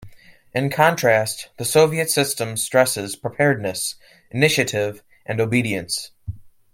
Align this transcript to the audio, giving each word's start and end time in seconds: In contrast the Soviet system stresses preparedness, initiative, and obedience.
In 0.51 0.71
contrast 0.71 1.49
the 1.59 1.63
Soviet 1.63 2.09
system 2.09 2.57
stresses 2.57 3.15
preparedness, 3.15 3.97
initiative, 4.31 5.03
and 5.27 5.39
obedience. 5.39 6.09